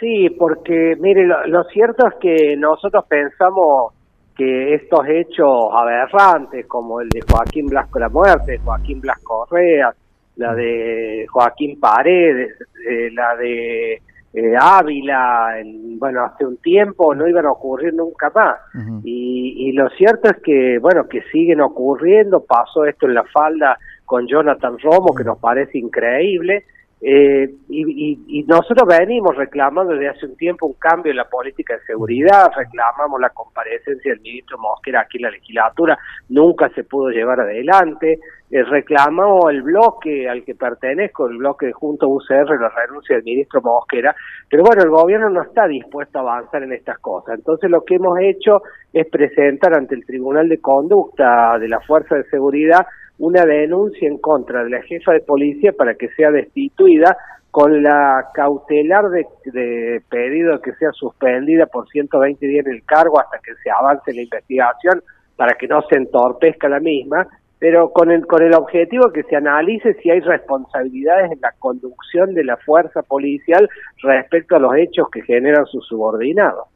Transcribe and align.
Sí, 0.00 0.30
porque 0.30 0.96
mire, 1.00 1.26
lo, 1.26 1.64
cierto 1.64 2.06
es 2.06 2.14
que 2.20 2.56
nosotros 2.56 3.04
pensamos 3.08 3.92
que 4.36 4.74
estos 4.74 5.00
hechos 5.08 5.70
aberrantes, 5.72 6.66
como 6.66 7.00
el 7.00 7.08
de 7.08 7.22
Joaquín 7.28 7.66
Blasco 7.66 7.98
la 7.98 8.08
muerte, 8.08 8.58
Joaquín 8.58 9.00
Blasco 9.00 9.46
Correa, 9.48 9.92
la 10.36 10.54
de 10.54 11.26
Joaquín 11.28 11.80
Paredes, 11.80 12.52
eh, 12.88 13.10
la 13.12 13.34
de 13.34 14.00
eh, 14.34 14.54
Ávila, 14.56 15.56
bueno, 15.98 16.24
hace 16.24 16.46
un 16.46 16.58
tiempo 16.58 17.12
no 17.14 17.26
iban 17.26 17.46
a 17.46 17.50
ocurrir 17.50 17.92
nunca 17.94 18.30
más. 18.32 18.58
y, 19.02 19.68
y, 19.68 19.72
lo 19.72 19.88
cierto 19.90 20.30
es 20.30 20.36
que, 20.42 20.78
bueno, 20.78 21.08
que 21.08 21.22
siguen 21.32 21.60
ocurriendo, 21.60 22.44
pasó 22.44 22.84
esto 22.84 23.06
en 23.06 23.14
la 23.14 23.24
falda 23.24 23.76
con 24.04 24.28
Jonathan 24.28 24.78
Romo, 24.78 25.12
que 25.14 25.24
nos 25.24 25.38
parece 25.38 25.78
increíble, 25.78 26.64
eh, 27.00 27.48
y, 27.68 28.44
nosotros 28.48 28.88
venimos 28.88 29.36
reclamando 29.36 29.92
desde 29.92 30.08
hace 30.08 30.26
un 30.26 30.36
tiempo 30.36 30.66
un 30.66 30.74
cambio 30.74 31.10
en 31.10 31.16
la 31.18 31.28
política 31.28 31.74
de 31.74 31.84
seguridad, 31.84 32.50
reclamamos 32.56 33.20
la 33.20 33.30
comparecencia 33.30 34.12
del 34.12 34.20
ministro 34.20 34.58
Mosquera 34.58 35.02
aquí 35.02 35.18
en 35.18 35.24
la 35.24 35.30
legislatura, 35.30 35.98
nunca 36.30 36.68
se 36.70 36.84
pudo 36.84 37.10
llevar 37.10 37.40
adelante, 37.40 38.18
eh, 38.50 38.62
reclamamos 38.64 39.50
el 39.50 39.62
bloque 39.62 40.28
al 40.28 40.42
que 40.44 40.54
pertenezco, 40.54 41.28
el 41.28 41.36
bloque 41.36 41.70
junto 41.72 42.06
a 42.06 42.08
UCR, 42.08 42.58
la 42.60 42.70
renuncia 42.70 43.16
del 43.16 43.24
ministro 43.24 43.60
Mosquera, 43.62 44.16
pero 44.48 44.64
bueno, 44.64 44.82
el 44.82 44.90
gobierno 44.90 45.30
no 45.30 45.42
está 45.42 45.68
dispuesto 45.68 46.18
a 46.18 46.22
avanzar 46.22 46.62
en 46.64 46.72
estas 46.72 46.98
cosas. 46.98 47.38
Entonces 47.38 47.70
lo 47.70 47.84
que 47.84 47.96
hemos 47.96 48.18
hecho 48.20 48.62
es 48.92 49.06
presentar 49.08 49.76
ante 49.76 49.94
el 49.94 50.04
Tribunal 50.04 50.48
de 50.48 50.60
Conducta 50.60 51.58
de 51.60 51.68
la 51.68 51.80
Fuerza 51.80 52.16
de 52.16 52.24
Seguridad 52.24 52.86
una 53.18 53.44
denuncia 53.44 54.08
en 54.08 54.18
contra 54.18 54.64
de 54.64 54.70
la 54.70 54.82
jefa 54.82 55.12
de 55.12 55.20
policía 55.20 55.72
para 55.72 55.94
que 55.94 56.08
sea 56.10 56.30
destituida 56.30 57.16
con 57.50 57.82
la 57.82 58.28
cautelar 58.34 59.08
de, 59.10 59.26
de 59.46 60.02
pedido 60.08 60.60
que 60.60 60.74
sea 60.74 60.92
suspendida 60.92 61.66
por 61.66 61.88
120 61.88 62.46
días 62.46 62.66
en 62.66 62.72
el 62.72 62.84
cargo 62.84 63.18
hasta 63.20 63.38
que 63.38 63.54
se 63.62 63.70
avance 63.70 64.12
la 64.12 64.22
investigación 64.22 65.02
para 65.36 65.54
que 65.54 65.68
no 65.68 65.82
se 65.82 65.96
entorpezca 65.96 66.68
la 66.68 66.80
misma, 66.80 67.28
pero 67.58 67.90
con 67.90 68.10
el, 68.10 68.26
con 68.26 68.42
el 68.42 68.54
objetivo 68.54 69.10
que 69.12 69.24
se 69.24 69.36
analice 69.36 69.94
si 70.02 70.10
hay 70.10 70.20
responsabilidades 70.20 71.32
en 71.32 71.40
la 71.40 71.52
conducción 71.58 72.34
de 72.34 72.44
la 72.44 72.56
fuerza 72.58 73.02
policial 73.02 73.68
respecto 74.02 74.56
a 74.56 74.58
los 74.58 74.74
hechos 74.76 75.08
que 75.10 75.22
generan 75.22 75.66
sus 75.66 75.86
subordinados. 75.86 76.66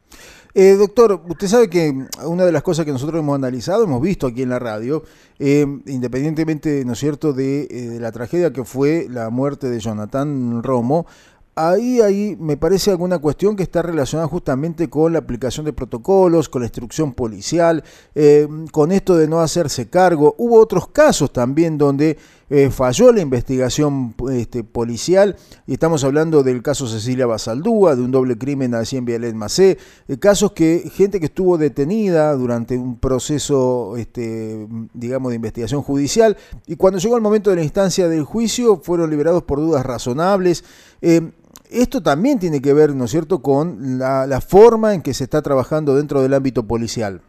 Eh, 0.55 0.75
doctor, 0.77 1.19
usted 1.27 1.47
sabe 1.47 1.67
que 1.67 1.91
una 2.27 2.45
de 2.45 2.51
las 2.51 2.61
cosas 2.61 2.85
que 2.85 2.91
nosotros 2.91 3.19
hemos 3.19 3.35
analizado, 3.35 3.85
hemos 3.85 3.99
visto 3.99 4.27
aquí 4.27 4.43
en 4.43 4.49
la 4.49 4.59
radio, 4.59 5.01
eh, 5.39 5.65
independientemente, 5.87 6.85
¿no 6.85 6.93
es 6.93 6.99
cierto?, 6.99 7.33
de, 7.33 7.63
eh, 7.63 7.89
de, 7.89 7.99
la 7.99 8.11
tragedia 8.11 8.53
que 8.53 8.63
fue 8.63 9.07
la 9.09 9.31
muerte 9.31 9.67
de 9.67 9.79
Jonathan 9.79 10.61
Romo, 10.61 11.07
Ahí, 11.55 12.01
ahí 12.01 12.35
me 12.39 12.57
parece 12.57 12.89
alguna 12.89 13.19
cuestión 13.19 13.55
que 13.55 13.61
está 13.61 13.83
relacionada 13.83 14.27
justamente 14.27 14.89
con 14.89 15.13
la 15.13 15.19
aplicación 15.19 15.67
de 15.67 15.73
protocolos, 15.73 16.49
con 16.49 16.63
la 16.63 16.65
instrucción 16.65 17.13
policial, 17.13 17.83
eh, 18.15 18.47
con 18.71 18.91
esto 18.91 19.15
de 19.15 19.27
no 19.27 19.39
hacerse 19.39 19.87
cargo. 19.87 20.33
Hubo 20.39 20.59
otros 20.59 20.87
casos 20.87 21.31
también 21.31 21.77
donde 21.77 22.17
eh, 22.49 22.71
falló 22.71 23.11
la 23.11 23.21
investigación 23.21 24.15
este, 24.31 24.63
policial, 24.63 25.35
y 25.67 25.73
estamos 25.73 26.03
hablando 26.03 26.41
del 26.41 26.63
caso 26.63 26.87
Cecilia 26.87 27.27
Basaldúa, 27.27 27.95
de 27.95 28.01
un 28.01 28.09
doble 28.09 28.35
crimen 28.35 28.73
allí 28.73 28.97
en 28.97 29.05
Vialet 29.05 29.35
Macé, 29.35 29.77
eh, 30.07 30.17
casos 30.17 30.53
que 30.53 30.89
gente 30.91 31.19
que 31.19 31.27
estuvo 31.27 31.59
detenida 31.59 32.33
durante 32.33 32.79
un 32.79 32.97
proceso, 32.97 33.95
este, 33.97 34.67
digamos, 34.95 35.29
de 35.29 35.35
investigación 35.35 35.83
judicial, 35.83 36.35
y 36.65 36.77
cuando 36.77 36.97
llegó 36.97 37.15
el 37.15 37.21
momento 37.21 37.51
de 37.51 37.57
la 37.57 37.63
instancia 37.63 38.07
del 38.07 38.23
juicio 38.23 38.81
fueron 38.83 39.11
liberados 39.11 39.43
por 39.43 39.59
dudas 39.59 39.85
razonables 39.85 40.63
esto 41.73 42.01
también 42.01 42.39
tiene 42.39 42.61
que 42.61 42.73
ver, 42.73 42.95
¿no 42.95 43.05
es 43.05 43.11
cierto?, 43.11 43.41
con 43.41 43.99
la, 43.99 44.39
forma 44.41 44.93
en 44.93 45.01
que 45.01 45.13
se 45.13 45.23
está 45.23 45.41
trabajando 45.41 45.95
dentro 45.95 46.21
del 46.21 46.33
ámbito 46.33 46.67
policial. 46.67 47.21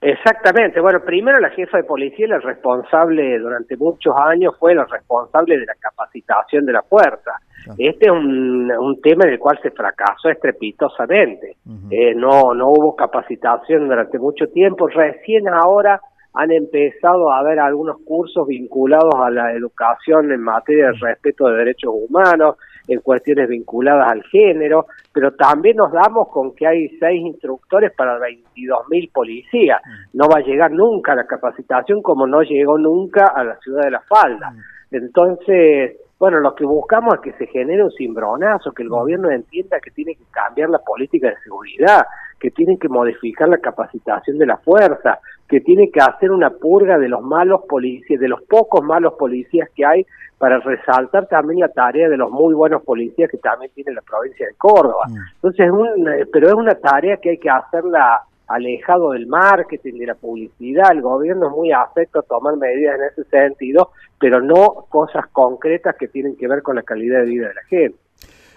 Exactamente. 0.00 0.80
Bueno, 0.80 1.00
primero 1.04 1.38
la 1.38 1.50
jefa 1.50 1.76
de 1.76 1.84
policía, 1.84 2.26
la 2.26 2.38
responsable 2.38 3.38
durante 3.38 3.76
muchos 3.76 4.14
años, 4.16 4.54
fue 4.58 4.74
la 4.74 4.86
responsable 4.86 5.58
de 5.58 5.66
la 5.66 5.74
capacitación 5.74 6.64
de 6.64 6.72
la 6.72 6.82
fuerza. 6.82 7.32
Este 7.76 8.06
es 8.06 8.10
un, 8.10 8.98
tema 9.02 9.24
en 9.24 9.34
el 9.34 9.38
cual 9.38 9.58
se 9.62 9.70
fracasó 9.70 10.30
estrepitosamente. 10.30 11.56
Eh, 11.90 12.14
no, 12.14 12.54
no 12.54 12.68
hubo 12.70 12.96
capacitación 12.96 13.88
durante 13.88 14.18
mucho 14.18 14.46
tiempo. 14.48 14.88
Recién 14.88 15.46
ahora 15.48 16.00
han 16.34 16.52
empezado 16.52 17.30
a 17.30 17.40
haber 17.40 17.58
algunos 17.58 17.98
cursos 18.04 18.46
vinculados 18.46 19.14
a 19.16 19.30
la 19.30 19.52
educación 19.52 20.30
en 20.32 20.40
materia 20.40 20.86
de 20.86 20.92
respeto 20.92 21.48
de 21.48 21.58
derechos 21.58 21.92
humanos, 21.92 22.56
en 22.88 23.00
cuestiones 23.00 23.48
vinculadas 23.48 24.10
al 24.10 24.22
género, 24.24 24.86
pero 25.12 25.32
también 25.32 25.76
nos 25.76 25.92
damos 25.92 26.28
con 26.28 26.54
que 26.54 26.66
hay 26.66 26.88
seis 26.98 27.20
instructores 27.22 27.92
para 27.96 28.18
22 28.18 28.88
mil 28.88 29.10
policías. 29.12 29.80
No 30.12 30.28
va 30.28 30.38
a 30.38 30.42
llegar 30.42 30.70
nunca 30.70 31.14
la 31.14 31.26
capacitación 31.26 32.02
como 32.02 32.26
no 32.26 32.42
llegó 32.42 32.78
nunca 32.78 33.26
a 33.26 33.44
la 33.44 33.56
ciudad 33.58 33.84
de 33.84 33.90
La 33.90 34.00
Falda. 34.00 34.52
Entonces, 34.90 35.96
bueno, 36.18 36.38
lo 36.40 36.54
que 36.54 36.66
buscamos 36.66 37.14
es 37.14 37.20
que 37.20 37.32
se 37.38 37.46
genere 37.46 37.82
un 37.82 37.92
cimbronazo, 37.92 38.72
que 38.72 38.82
el 38.82 38.90
gobierno 38.90 39.30
entienda 39.30 39.80
que 39.80 39.90
tiene 39.90 40.14
que 40.14 40.24
cambiar 40.30 40.68
la 40.68 40.78
política 40.78 41.28
de 41.28 41.36
seguridad, 41.42 42.04
que 42.40 42.50
tiene 42.50 42.78
que 42.78 42.88
modificar 42.88 43.48
la 43.48 43.58
capacitación 43.58 44.38
de 44.38 44.46
la 44.46 44.56
fuerza, 44.56 45.20
que 45.46 45.60
tiene 45.60 45.90
que 45.90 46.00
hacer 46.00 46.30
una 46.30 46.50
purga 46.50 46.98
de 46.98 47.08
los 47.08 47.22
malos 47.22 47.62
policías, 47.68 48.18
de 48.18 48.28
los 48.28 48.42
pocos 48.42 48.82
malos 48.82 49.14
policías 49.18 49.68
que 49.76 49.84
hay 49.84 50.06
para 50.38 50.58
resaltar 50.58 51.26
también 51.26 51.60
la 51.60 51.68
tarea 51.68 52.08
de 52.08 52.16
los 52.16 52.30
muy 52.30 52.54
buenos 52.54 52.82
policías 52.82 53.30
que 53.30 53.36
también 53.36 53.70
tiene 53.74 53.92
la 53.92 54.00
provincia 54.00 54.46
de 54.46 54.54
Córdoba. 54.54 55.04
Mm. 55.08 55.16
Entonces, 55.34 55.66
es 55.66 56.28
pero 56.32 56.48
es 56.48 56.54
una 56.54 56.74
tarea 56.76 57.18
que 57.18 57.30
hay 57.30 57.38
que 57.38 57.50
hacerla 57.50 58.22
alejado 58.46 59.12
del 59.12 59.26
marketing, 59.26 59.98
de 59.98 60.06
la 60.06 60.14
publicidad. 60.14 60.92
El 60.92 61.02
gobierno 61.02 61.48
es 61.48 61.52
muy 61.52 61.72
afecto 61.72 62.20
a 62.20 62.22
tomar 62.22 62.56
medidas 62.56 62.98
en 62.98 63.04
ese 63.06 63.24
sentido, 63.30 63.90
pero 64.18 64.40
no 64.40 64.86
cosas 64.88 65.26
concretas 65.28 65.94
que 65.96 66.08
tienen 66.08 66.36
que 66.36 66.48
ver 66.48 66.62
con 66.62 66.76
la 66.76 66.82
calidad 66.82 67.20
de 67.20 67.26
vida 67.26 67.48
de 67.48 67.54
la 67.54 67.64
gente. 67.64 67.98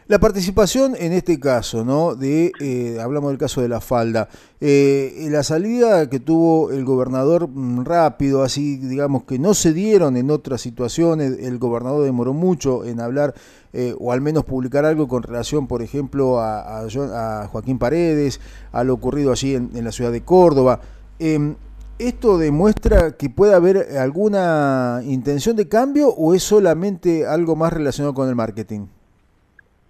La 0.08 0.19
participación 0.19 0.96
en 1.00 1.14
este 1.14 1.40
caso, 1.40 1.86
¿no? 1.86 2.16
De, 2.16 2.52
eh, 2.59 2.97
hablamos 3.02 3.31
del 3.31 3.38
caso 3.38 3.62
de 3.62 3.69
la 3.69 3.80
falda, 3.80 4.28
eh, 4.59 5.28
la 5.30 5.44
salida 5.44 6.09
que 6.09 6.19
tuvo 6.19 6.72
el 6.72 6.84
gobernador 6.84 7.47
mm, 7.47 7.86
rápido, 7.86 8.44
así 8.44 8.75
digamos 8.75 9.24
que 9.24 9.40
no 9.40 9.53
se 9.53 9.72
dieron 9.72 10.18
en 10.18 10.30
otras 10.30 10.59
situaciones, 10.59 11.40
el 11.40 11.58
gobernador 11.58 12.03
demoró 12.03 12.34
mucho 12.34 12.84
en 12.84 13.00
hablar 13.00 13.34
eh, 13.72 13.96
o 13.97 14.12
al 14.12 14.19
menos 14.19 14.44
publicar 14.44 14.84
algo 14.84 15.08
con 15.08 15.24
relación, 15.24 15.68
por 15.68 15.81
ejemplo, 15.81 16.40
a, 16.40 16.81
a, 16.81 17.47
Joaquín 17.47 17.80
Paredes, 17.80 18.42
a 18.74 18.84
lo 18.84 18.96
ocurrido 18.96 19.31
allí 19.31 19.56
en, 19.56 19.69
en 19.74 19.86
la 19.86 19.94
ciudad 19.94 20.12
de 20.12 20.22
Córdoba. 20.22 20.81
Em, 21.18 21.56
¿Esto 21.97 22.38
demuestra 22.38 23.13
que 23.13 23.30
puede 23.30 23.53
haber 23.53 23.97
alguna 23.97 25.02
intención 25.06 25.56
de 25.56 25.69
cambio 25.69 26.09
o 26.09 26.34
es 26.34 26.44
solamente 26.44 27.25
algo 27.25 27.56
más 27.56 27.72
relacionado 27.72 28.13
con 28.13 28.28
el 28.28 28.36
marketing? 28.36 28.88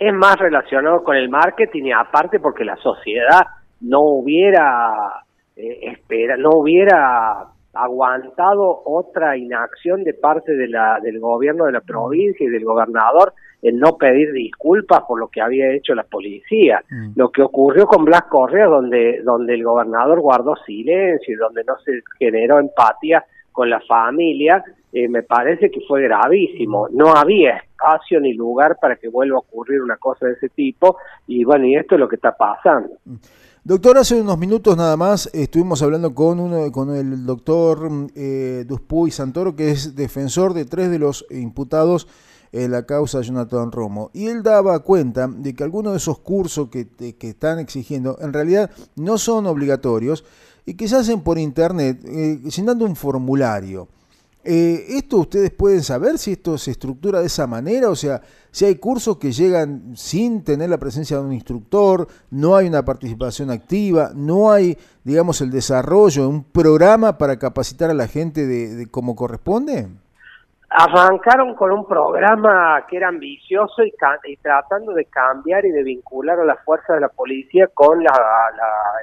Es 0.08 0.14
más 0.14 0.38
relacionado 0.38 1.04
con 1.04 1.16
el 1.16 1.30
marketing 1.30 1.84
y 1.86 1.92
aparte 1.92 2.40
porque 2.40 2.66
la 2.66 2.76
sociedad 2.78 3.42
no 3.82 4.02
hubiera 4.02 5.24
eh, 5.56 5.80
espera, 5.92 6.36
no 6.38 6.52
hubiera 6.52 7.48
aguantado 7.74 8.84
otra 8.86 9.36
inacción 9.38 10.04
de 10.04 10.14
parte 10.14 10.54
de 10.54 10.68
la, 10.68 11.00
del 11.02 11.20
gobierno 11.20 11.66
de 11.66 11.72
la 11.72 11.82
provincia 11.82 12.46
y 12.46 12.50
del 12.50 12.66
gobernador 12.66 13.34
en 13.62 13.80
no 13.80 13.98
pedir 13.98 14.32
disculpas 14.34 15.04
por 15.08 15.20
lo 15.20 15.30
que 15.30 15.42
había 15.42 15.72
hecho 15.72 15.96
la 15.96 16.04
policía. 16.04 16.84
Mm. 16.90 17.14
Lo 17.16 17.30
que 17.30 17.42
ocurrió 17.42 17.86
con 17.86 18.04
Blas 18.04 18.24
Correa, 18.24 18.66
donde, 18.66 19.22
donde 19.24 19.54
el 19.54 19.64
gobernador 19.64 20.20
guardó 20.20 20.56
silencio 20.66 21.34
y 21.34 21.38
donde 21.38 21.64
no 21.64 21.78
se 21.80 22.02
generó 22.20 22.60
empatía 22.60 23.24
con 23.54 23.70
la 23.70 23.80
familia, 23.82 24.62
eh, 24.92 25.08
me 25.08 25.24
parece 25.24 25.72
que 25.72 25.80
fue 25.88 26.04
gravísimo. 26.04 26.90
No 26.92 27.16
había 27.16 27.58
espacio 27.58 28.20
ni 28.20 28.34
lugar 28.34 28.78
para 28.82 28.98
que 28.98 29.08
vuelva 29.08 29.38
a 29.38 29.40
ocurrir 29.40 29.82
una 29.82 29.96
cosa 29.96 30.26
de 30.26 30.34
ese 30.34 30.50
tipo 30.50 30.98
y 31.28 31.46
bueno, 31.46 31.66
y 31.66 31.76
esto 31.76 31.96
es 31.96 32.02
lo 32.02 32.10
que 32.10 32.18
está 32.18 32.36
pasando. 32.36 32.90
Doctor, 33.64 33.98
hace 33.98 34.20
unos 34.20 34.38
minutos 34.38 34.76
nada 34.76 34.98
más 34.98 35.34
estuvimos 35.34 35.82
hablando 35.82 36.14
con 36.14 36.38
uno 36.38 36.70
con 36.70 36.94
el 36.94 37.26
doctor 37.26 37.90
eh, 38.14 38.66
Duspuy 38.68 39.10
Santoro, 39.10 39.56
que 39.56 39.72
es 39.72 39.96
defensor 39.96 40.54
de 40.54 40.66
tres 40.66 40.92
de 40.92 41.00
los 41.00 41.26
imputados 41.30 42.08
en 42.54 42.72
la 42.72 42.86
causa 42.86 43.22
Jonathan 43.22 43.72
Romo. 43.72 44.12
Y 44.14 44.28
él 44.28 44.44
daba 44.44 44.80
cuenta 44.80 45.28
de 45.28 45.54
que 45.54 45.64
algunos 45.64 45.92
de 45.94 45.98
esos 45.98 46.20
cursos 46.20 46.70
que, 46.70 46.88
que 46.88 47.30
están 47.30 47.60
exigiendo 47.60 48.18
en 48.22 48.32
realidad 48.32 48.72
no 48.96 49.18
son 49.18 49.48
obligatorios 49.48 50.24
y 50.66 50.76
que 50.76 50.88
se 50.88 50.96
hacen 50.96 51.22
por 51.22 51.38
internet, 51.38 52.00
eh, 52.06 52.40
llenando 52.56 52.86
un 52.86 52.96
formulario. 52.96 53.90
Eh, 54.46 54.86
¿Esto 54.90 55.20
ustedes 55.20 55.52
pueden 55.52 55.82
saber 55.84 56.18
si 56.18 56.34
esto 56.34 56.58
se 56.58 56.72
estructura 56.72 57.22
de 57.22 57.28
esa 57.28 57.48
manera? 57.48 57.90
O 57.90 57.96
sea, 57.96 58.22
si 58.52 58.66
hay 58.66 58.76
cursos 58.76 59.18
que 59.18 59.32
llegan 59.32 59.94
sin 59.96 60.44
tener 60.44 60.70
la 60.70 60.78
presencia 60.78 61.18
de 61.18 61.24
un 61.24 61.34
instructor, 61.34 62.08
no 62.30 62.56
hay 62.56 62.68
una 62.68 62.84
participación 62.84 63.50
activa, 63.50 64.12
no 64.14 64.52
hay, 64.52 64.78
digamos, 65.04 65.40
el 65.42 65.50
desarrollo 65.50 66.24
de 66.24 66.28
un 66.28 66.44
programa 66.44 67.18
para 67.18 67.40
capacitar 67.40 67.90
a 67.90 67.94
la 67.94 68.08
gente 68.08 68.46
de, 68.46 68.76
de 68.76 68.88
como 68.88 69.16
corresponde. 69.16 69.88
Arrancaron 70.76 71.54
con 71.56 71.72
un 71.72 71.86
programa 71.86 72.86
que 72.90 72.98
era 72.98 73.10
ambicioso 73.10 73.84
y, 73.84 73.94
tratando 74.38 74.94
de 74.94 75.06
cambiar 75.06 75.66
y 75.66 75.72
de 75.72 75.84
vincular 75.84 76.40
a 76.40 76.46
las 76.46 76.60
fuerzas 76.64 76.96
de 76.96 77.02
la 77.02 77.10
policía 77.10 77.68
con 77.74 78.04
la, 78.04 78.12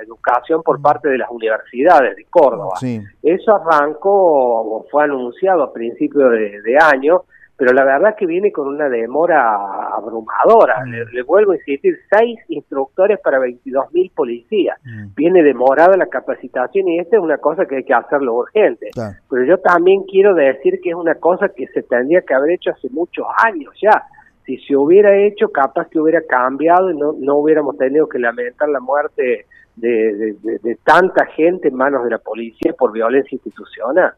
educación 0.02 0.62
por 0.62 0.80
parte 0.80 1.08
de 1.08 1.18
las 1.18 1.30
universidades 1.30 2.16
de 2.16 2.24
Córdoba. 2.24 2.78
Eso 3.22 3.54
arrancó 3.54 4.10
o 4.10 4.86
fue 4.90 5.04
anunciado 5.04 5.62
a 5.62 5.72
principios 5.72 6.30
de 6.32 6.78
año 6.80 7.24
pero 7.60 7.74
la 7.74 7.84
verdad 7.84 8.16
que 8.16 8.24
viene 8.24 8.50
con 8.52 8.68
una 8.68 8.88
demora 8.88 9.54
abrumadora. 9.94 10.82
Mm. 10.82 11.12
Le, 11.12 11.22
vuelvo 11.24 11.52
a 11.52 11.56
insistir, 11.56 11.94
seis 12.10 12.40
instructores 12.48 13.20
para 13.20 13.38
22 13.38 13.92
mil 13.92 14.10
policías. 14.16 14.78
Mm. 14.82 15.14
Viene 15.14 15.42
demorada 15.42 15.94
la 15.98 16.06
capacitación 16.06 16.88
y 16.88 17.00
esta 17.00 17.18
es 17.18 17.22
una 17.22 17.36
cosa 17.36 17.66
que 17.66 17.76
hay 17.76 17.84
que 17.84 17.92
hacerlo 17.92 18.36
urgente. 18.36 18.88
Pero 19.28 19.44
yo 19.44 19.58
también 19.58 20.04
quiero 20.04 20.34
decir 20.34 20.80
que 20.82 20.88
es 20.88 20.94
una 20.94 21.16
cosa 21.16 21.50
que 21.54 21.66
se 21.66 21.82
tendría 21.82 22.22
que 22.22 22.32
haber 22.32 22.52
hecho 22.52 22.70
hace 22.70 22.88
muchos 22.88 23.26
años 23.44 23.74
ya. 23.82 24.04
Si 24.46 24.56
se 24.60 24.74
hubiera 24.74 25.14
hecho, 25.18 25.50
capaz 25.50 25.86
que 25.90 26.00
hubiera 26.00 26.22
cambiado 26.22 26.90
y 26.90 26.96
no, 26.96 27.12
no 27.18 27.36
hubiéramos 27.36 27.76
tenido 27.76 28.08
que 28.08 28.18
lamentar 28.18 28.70
la 28.70 28.80
muerte 28.80 29.44
de, 29.76 30.34
de 30.62 30.78
tanta 30.82 31.26
gente 31.26 31.68
en 31.68 31.74
manos 31.74 32.04
de 32.04 32.10
la 32.10 32.18
policía 32.18 32.72
por 32.72 32.90
violencia 32.90 33.36
institucional. 33.36 34.14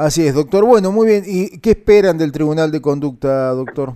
Así 0.00 0.26
es, 0.26 0.34
doctor. 0.34 0.64
Bueno, 0.64 0.92
muy 0.92 1.08
bien. 1.08 1.24
¿Y 1.26 1.60
qué 1.60 1.72
esperan 1.72 2.16
del 2.16 2.32
Tribunal 2.32 2.70
de 2.70 2.80
Conducta, 2.80 3.50
doctor? 3.50 3.90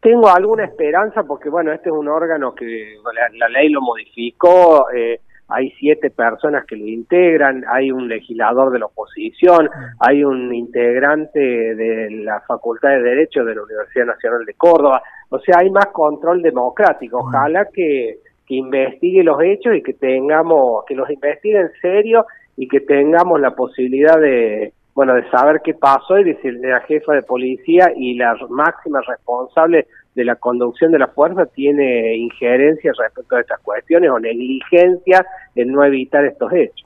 Tengo 0.00 0.28
alguna 0.28 0.64
esperanza 0.64 1.24
porque, 1.24 1.48
bueno, 1.48 1.72
este 1.72 1.88
es 1.88 1.92
un 1.92 2.06
órgano 2.06 2.54
que 2.54 2.94
la, 3.36 3.48
ley 3.48 3.68
lo 3.68 3.80
modificó, 3.80 4.88
eh, 4.94 5.18
hay 5.48 5.70
siete 5.72 6.10
personas 6.10 6.64
que 6.66 6.76
lo 6.76 6.86
integran, 6.86 7.64
hay 7.68 7.90
un 7.90 8.06
legislador 8.06 8.70
de 8.70 8.78
la 8.78 8.86
oposición, 8.86 9.68
hay 9.98 10.22
un 10.22 10.54
integrante 10.54 11.40
de 11.40 12.10
la 12.22 12.40
Facultad 12.46 12.90
de 12.90 13.02
Derecho 13.02 13.44
de 13.44 13.56
la 13.56 13.62
Universidad 13.64 14.06
Nacional 14.06 14.44
de 14.44 14.54
Córdoba, 14.54 15.02
o 15.30 15.40
sea, 15.40 15.56
hay 15.58 15.70
más 15.70 15.86
control 15.86 16.42
democrático. 16.42 17.18
Ojalá 17.18 17.66
que, 17.74 18.20
que 18.46 18.54
investigue 18.54 19.24
los 19.24 19.42
hechos 19.42 19.74
y 19.74 19.82
que 19.82 19.94
tengamos, 19.94 20.84
que 20.86 20.94
los 20.94 21.10
investigue 21.10 21.58
en 21.58 21.72
serio 21.82 22.24
y 22.56 22.68
que 22.68 22.78
tengamos 22.82 23.40
la 23.40 23.56
posibilidad 23.56 24.16
de 24.20 24.74
bueno, 24.98 25.14
de 25.14 25.30
saber 25.30 25.60
qué 25.62 25.74
pasó 25.74 26.18
y 26.18 26.24
de 26.24 26.40
si 26.42 26.50
la 26.50 26.80
jefa 26.80 27.12
de 27.12 27.22
policía 27.22 27.92
y 27.96 28.14
la 28.14 28.34
máxima 28.48 29.00
responsable 29.06 29.86
de 30.16 30.24
la 30.24 30.34
conducción 30.34 30.90
de 30.90 30.98
la 30.98 31.06
fuerza 31.06 31.46
tiene 31.46 32.16
injerencia 32.16 32.90
respecto 32.98 33.36
a 33.36 33.40
estas 33.42 33.60
cuestiones 33.60 34.10
o 34.10 34.18
negligencia 34.18 35.24
en 35.54 35.70
no 35.70 35.84
evitar 35.84 36.24
estos 36.24 36.52
hechos. 36.52 36.84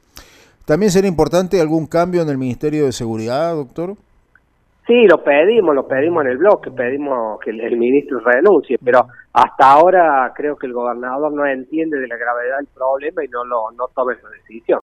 ¿También 0.66 0.92
sería 0.92 1.08
importante 1.08 1.58
algún 1.58 1.86
cambio 1.86 2.20
en 2.20 2.28
el 2.28 2.36
Ministerio 2.36 2.84
de 2.84 2.92
Seguridad, 2.92 3.54
doctor? 3.54 3.94
Sí, 4.86 5.06
lo 5.06 5.24
pedimos, 5.24 5.74
lo 5.74 5.88
pedimos 5.88 6.22
en 6.26 6.32
el 6.32 6.36
bloque, 6.36 6.70
pedimos 6.70 7.40
que 7.40 7.48
el, 7.48 7.78
ministro 7.78 8.20
renuncie, 8.20 8.76
pero 8.84 9.06
hasta 9.32 9.70
ahora 9.70 10.30
creo 10.36 10.56
que 10.56 10.66
el 10.66 10.74
gobernador 10.74 11.32
no 11.32 11.46
entiende 11.46 11.98
de 11.98 12.08
la 12.08 12.16
gravedad 12.18 12.58
del 12.58 12.66
problema 12.74 13.24
y 13.24 13.28
no 13.28 13.42
lo 13.46 13.70
no 13.70 13.88
toma 13.94 14.12
esa 14.12 14.28
decisión. 14.28 14.80